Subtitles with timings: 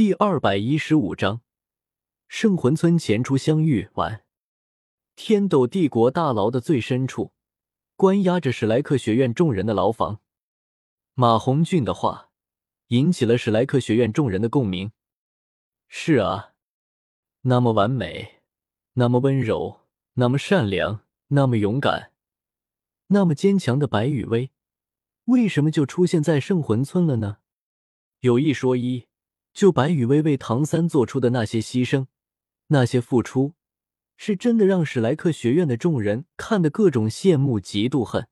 [0.00, 1.42] 第二百一十五章，
[2.26, 3.90] 圣魂村前出相遇。
[3.96, 4.24] 完，
[5.14, 7.34] 天斗帝国大牢的最深处，
[7.96, 10.22] 关押着史莱克学院众人的牢房。
[11.12, 12.30] 马红俊的话
[12.86, 14.90] 引起了史莱克学院众人的共鸣。
[15.86, 16.54] 是啊，
[17.42, 18.40] 那么完美，
[18.94, 19.80] 那么温柔，
[20.14, 22.14] 那么善良，那么勇敢，
[23.08, 24.50] 那么坚强的白羽薇，
[25.26, 27.40] 为什么就出现在圣魂村了呢？
[28.20, 29.09] 有一说一。
[29.52, 32.06] 就白羽薇为唐三做出的那些牺牲，
[32.68, 33.54] 那些付出，
[34.16, 38.28] 是真的让史莱克学院的众人看得各种羡慕、嫉妒、恨。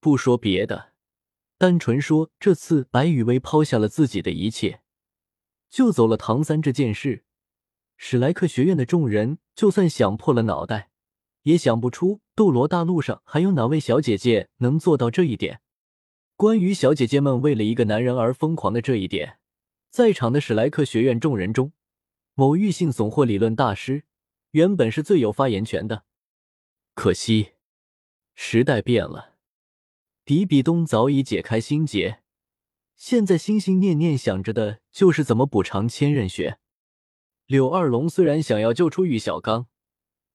[0.00, 0.92] 不说别的，
[1.56, 4.80] 单纯说这次白羽薇抛下了自己的一切，
[5.70, 7.24] 救走了唐三这件事，
[7.96, 10.90] 史莱克学院的众人就算想破了脑袋，
[11.44, 15.60] 也想不出斗罗大陆上还有哪位小姐姐能做到这一点。
[16.36, 19.38] 关于小姐姐们为了一个男人而疯狂的这一点。
[19.94, 21.70] 在场的史莱克学院众人中，
[22.34, 24.02] 某异性怂货理论大师
[24.50, 26.02] 原本是最有发言权的。
[26.96, 27.52] 可惜，
[28.34, 29.36] 时代变了，
[30.24, 32.18] 迪比东早已解开心结，
[32.96, 36.58] 现在心心念念想着的就是怎么补偿千仞雪。
[37.46, 39.68] 柳二龙虽然想要救出玉小刚，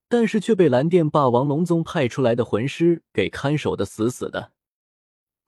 [0.07, 4.53] 但是却被蓝电霸王龙宗派出来的魂师给看守的死死的。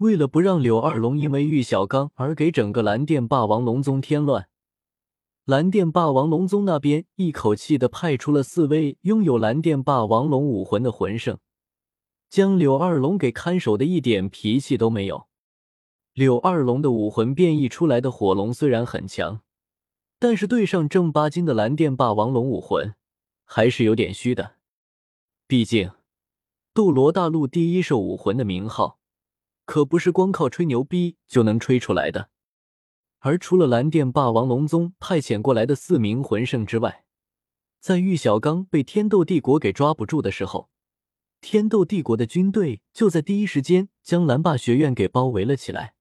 [0.02, 4.50] 为了不让柳二龙因为玉小刚而给整个蓝电霸王龙宗添乱，
[5.46, 11.38] 蓝电霸王龙宗那边一口气的派出了四位拥有蓝电霸王龙武魂的魂圣，
[12.32, 15.28] 将柳二龙给看守的一点脾气都没有。
[16.14, 19.42] 柳二龙的武魂变异出来的火龙虽然很强，
[20.18, 22.96] 但是对上正八经的蓝电霸王龙武魂，
[23.46, 24.56] 还是有点虚的。
[25.46, 25.92] 毕竟，
[26.74, 28.98] 斗罗大陆第一兽武魂的名号。
[29.72, 32.30] 可不是光靠吹牛逼就能吹出来的。
[33.20, 37.06] 而除了蓝电霸王龙宗派遣过来的四名魂圣之外，
[37.80, 40.70] 在玉小刚被天斗帝国给抓不住的时候，
[41.40, 45.94] 天斗帝国的军队就在第一时间将蓝霸学院给包围了起来。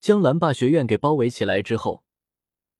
[0.00, 2.02] 将蓝霸学院给包围起来之后，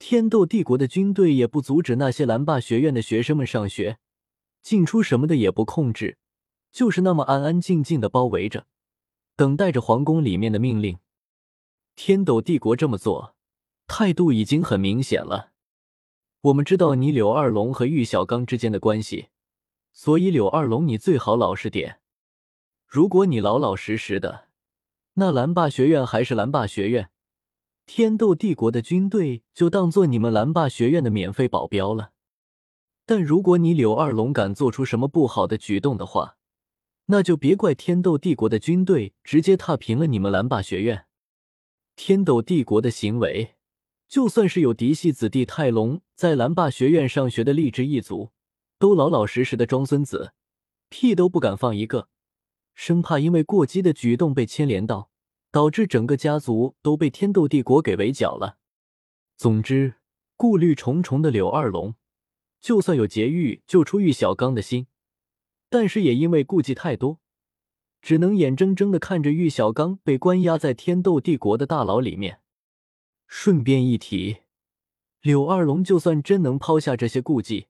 [0.01, 3.99] 天斗帝国的军队也不阻止那些蓝霸学院的学生们上学、
[4.61, 6.19] 进出什么的也不控制，
[6.73, 8.67] 就是那么安安静静的包围着。
[9.41, 10.99] 等待着皇宫里面的命令。
[11.97, 13.35] 天斗帝国这么做，
[13.87, 15.53] 态度已经很明显了。
[16.43, 19.29] 我们知道你柳二龙和玉小刚之间的关系，
[19.95, 22.01] 所以柳二龙你最好老实点。
[22.87, 24.49] 如果你老老实实的，
[25.15, 27.09] 那蓝霸学院还是蓝霸学院，
[27.87, 32.13] 天斗帝国的军队就当做你们蓝霸学院的免费保镖了。
[33.07, 36.37] 但如果你柳二龙敢做出什么不好的举动的话，
[37.11, 41.07] 那就别怪天斗帝国的军队直接踏平了你们蓝霸学院。
[41.97, 43.57] 天斗帝国的行为，
[44.07, 48.31] 就算是有嫡系子弟泰隆在蓝霸学院上学的励志一族，
[48.79, 50.35] 都老老实实的装孙子，
[50.89, 52.09] 屁都不敢放一个，
[52.75, 55.11] 生怕因为过激的举动被牵连到，
[55.51, 58.59] 导致整个家族都被天斗帝国给围剿了。
[59.37, 59.95] 总之，
[60.37, 61.97] 顾虑重重的柳二龙，
[62.61, 64.87] 就算有劫狱救出玉小刚的心。
[65.71, 67.21] 但是也因为顾忌太多，
[68.03, 72.41] 只能眼睁睁的看着玉小刚被关押在天斗帝国的大牢里面。
[73.29, 74.39] 顺便一提，
[75.21, 77.69] 柳二龙就算真能抛下这些顾忌，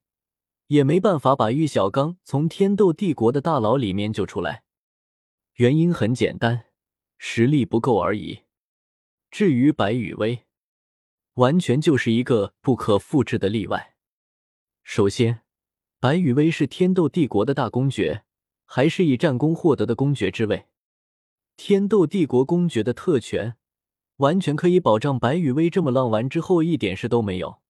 [0.69, 4.65] 也没办法把玉小刚从天斗帝国的大牢里面救出来。
[5.57, 6.65] 原因很简单，
[7.19, 8.45] 实力不够而已。
[9.31, 10.47] 至于白羽薇，
[11.35, 13.95] 完全就是一个不可复制的例外。
[14.83, 15.43] 首先。
[16.03, 18.25] 白羽薇是天斗帝国的大公爵，
[18.65, 20.65] 还是以战功获得的公爵之位。
[21.59, 23.57] 天斗帝国公爵的特权，
[24.17, 27.61] 完全可以保障白羽薇这么浪完之后一点事都没有。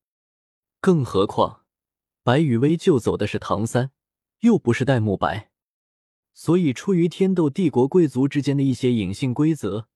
[0.81, 1.63] 更何况，
[2.23, 3.91] 白羽薇救走的是唐三，
[4.43, 5.51] 又不是戴沐白，
[6.33, 9.89] 所以出于天斗帝国贵族之间的一些隐性规则，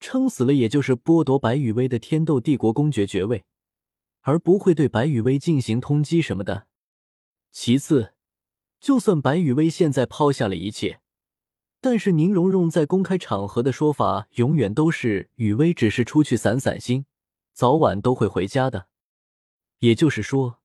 [0.00, 3.44] 撑死了也就是剥夺白羽薇的天斗帝国公爵爵位，
[4.22, 6.66] 而不会对白羽薇进行通缉什么的。
[7.50, 8.14] 其次，
[8.80, 11.00] 就算白雨薇现在抛下了一切，
[11.80, 17.06] 但是宁荣荣在公开场合的说法永远都是雨薇只是出去散散心，
[17.52, 18.86] 早晚都会回家的。
[19.78, 20.60] 也就是说，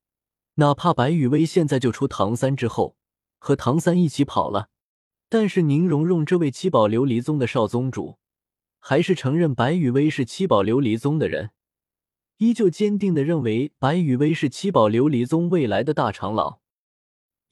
[0.55, 2.95] 哪怕白雨薇现在救出唐三之后
[3.39, 4.69] 和唐三一起跑了，
[5.29, 8.17] 但是宁荣荣这位七宝琉璃宗的少宗主，
[8.79, 11.51] 还是承认白雨薇是七宝琉璃宗的人，
[12.37, 16.62] 依旧坚定的认为白雨薇是七宝琉璃宗未来的大长老。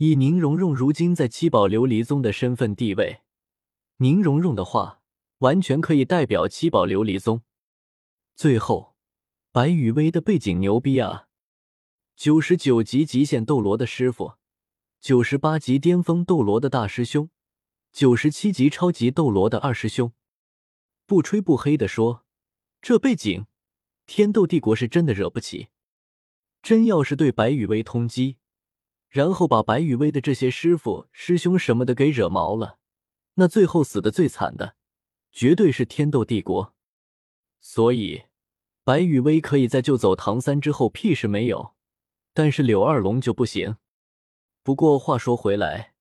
[0.04, 3.22] 以宁荣荣如今在七宝琉璃宗的身份地位，
[3.98, 5.00] 宁荣荣的话
[5.38, 7.44] 完全可以代表七宝琉璃宗。
[8.34, 8.96] 最后，
[9.52, 11.28] 白羽薇的背景牛逼啊！
[12.16, 14.34] 九十九级极限斗罗的师傅，
[15.00, 17.30] 九十八级巅峰斗罗的大师兄，
[17.92, 20.12] 九十七级超级斗罗的二师兄。
[21.06, 22.26] 不吹不黑的说，
[22.82, 23.46] 这背景，
[24.08, 25.68] 天斗帝国是真的惹不起。
[26.64, 28.38] 真要是对白羽薇通缉，
[29.12, 32.78] 然后把白羽薇的这些师傅、师兄什么的给惹毛了，
[33.34, 34.76] 那最后死的最惨的，
[35.34, 36.74] 绝对是天斗帝国。
[37.60, 38.24] 所以，
[38.86, 41.76] 白羽薇可以在救走唐三之后屁事没有，
[42.34, 43.76] 但是柳二龙就不行。
[44.64, 45.94] 不过话说回来，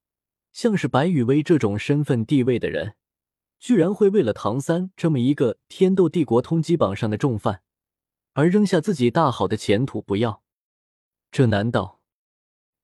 [0.53, 2.95] 像是白羽薇这种身份地位的人，
[3.59, 7.63] 居然会为了唐三这么一个天斗帝国通缉榜上的重犯，
[8.35, 10.45] 而扔下自己大好的前途不要？
[11.33, 12.00] 这难道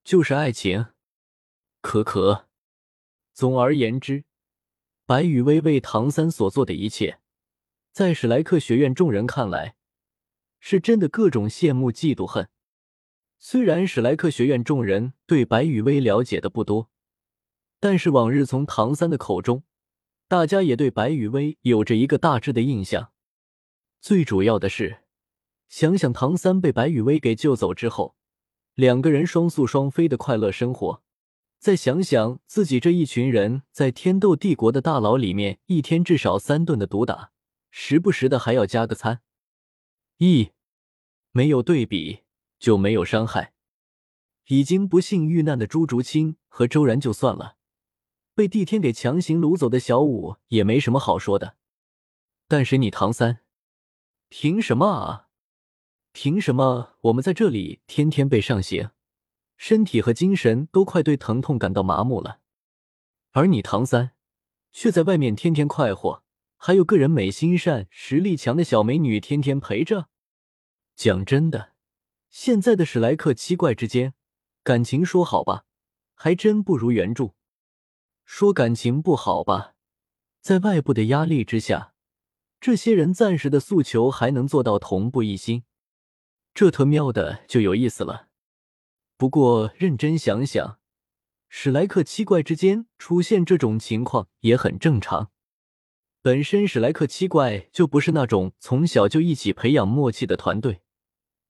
[0.07, 0.87] 就是爱情？
[1.81, 2.47] 可可。
[3.33, 4.23] 总而言之，
[5.05, 7.19] 白羽薇为唐三所做的一切，
[7.91, 9.75] 在史莱克学院众人看来，
[10.61, 12.49] 是真的各种羡慕、嫉妒、恨。
[13.41, 16.89] 虽然史莱克学院众人对白羽薇了解的不多，
[17.81, 19.65] 但是往日从唐三的口中，
[20.29, 23.11] 大家也对白羽薇有着一个大致的印象。
[24.01, 25.03] 最主要的是，
[25.69, 28.15] 想想唐三被白羽薇给救走之后。
[28.77, 31.03] 两个人双宿双飞的快乐生活，
[31.59, 37.33] 再想想自己这一群人在天斗帝国的大牢里面，一天至少三顿的毒打，
[37.71, 39.23] 时不时的还要加个餐。
[40.19, 40.51] 一
[41.33, 42.25] 没有对比
[42.59, 43.55] 就没有伤害。
[44.49, 47.57] 已经不幸遇难的朱竹清和周然就算了，
[48.35, 51.57] 被帝天给强行掳走的小五也没什么好说的。
[52.47, 53.41] 但是你唐三，
[54.29, 55.26] 凭什么啊？
[56.19, 58.89] 凭什么我们在这里天天被上刑，
[59.59, 62.41] 身体和精神都快对疼痛感到麻木了，
[63.33, 64.13] 而你唐三
[64.73, 66.23] 却在外面天天快活，
[66.57, 70.09] 还有个人美心善、实力强的小美女天天陪着。
[70.95, 71.73] 讲真的，
[72.31, 74.15] 现在的史莱克七怪之间
[74.63, 75.67] 感情说好吧，
[76.15, 77.35] 还真不如原著；
[78.25, 79.75] 说感情不好吧，
[80.41, 81.93] 在外部的压力之下，
[82.59, 85.65] 这些人暂时的诉求还能做到同步一心。
[86.57, 88.29] 这特喵的就有意思了。
[89.19, 90.79] 不过认真想想，
[91.51, 95.31] 史莱克七怪之间出现这种情况也很正常。
[96.23, 100.81] 本身史莱克七怪就不是那种从小就一起培养默契的团队，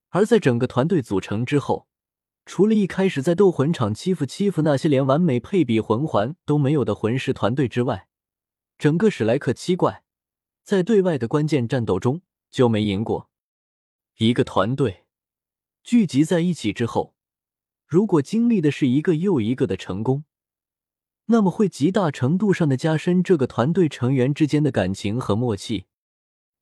[0.08, 1.86] 而在整个团队组成之后，
[2.44, 8.08] 除了一开始在斗魂场欺负欺负那些连完美配比魂环都没有的魂师团队之外，
[8.76, 10.02] 整个史莱克七怪
[10.64, 13.30] 在对外的关键战斗中就没赢过。
[14.18, 15.04] 一个团队
[15.82, 17.14] 聚集在一起之后，
[17.86, 20.24] 如果经历的是一个又一个的成功，
[21.26, 25.84] 那么会极大程度上的加深这个团队成员之间的感情和默契；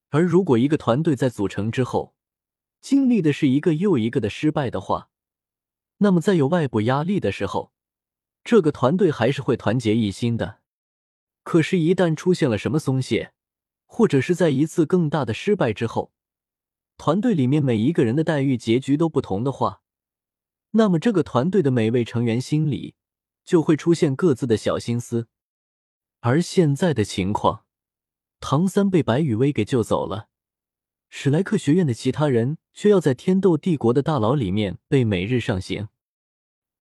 [0.09, 2.17] 而如果一个团队在组成之后，
[2.81, 5.09] 经历的是一个又一个的失败的话，
[5.99, 7.73] 那么在有外部压力的时候，
[8.43, 10.59] 这个团队还是会团结一心的。
[11.45, 13.33] 可是，一旦出现了什么松懈，
[13.87, 16.13] 或者是在一次更大的失败之后，
[16.97, 19.83] 团队里面每一个人的待遇结局都不同的话，
[20.71, 22.95] 那么这个团队的每位成员心里
[23.45, 25.29] 就会出现各自的小心思。
[26.21, 27.65] 而现在的情况，
[28.41, 30.29] 唐三被白羽薇给救走了，
[31.11, 35.89] 史莱克学院的其他人却要在天斗帝国的大牢里面被每日上刑。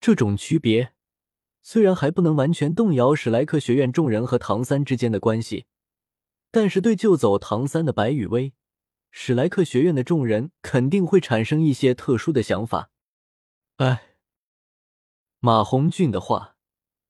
[0.00, 0.92] 这种区别
[1.62, 5.66] 虽然还不能完全动摇史莱克学院众人和唐三之间的关系，
[6.50, 8.54] 但是对救走唐三的白羽薇。
[9.16, 12.90] 史莱克学院的众人肯定会产生一些特殊的想法。
[13.76, 14.16] 哎，
[15.38, 16.56] 马红俊的话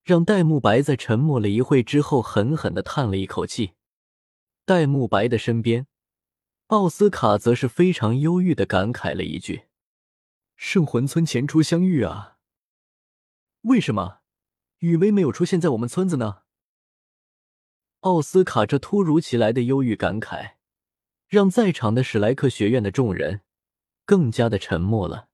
[0.03, 3.73] 让戴沐白在沉默了一会之后，狠狠的叹了一口气。
[4.67, 5.87] 戴沐白的身边，
[6.67, 9.65] 奥斯卡则是非常忧郁的感慨了一句
[10.57, 12.37] ：“圣魂村前出相遇啊，
[13.63, 14.19] 为什么
[14.81, 16.43] 雨薇没有出现在我们村子呢？”
[18.01, 20.57] 奥斯卡这突如其来的忧郁感慨。
[21.29, 23.41] 让在场的史莱克学院的众人
[24.05, 25.29] 更加的沉默了。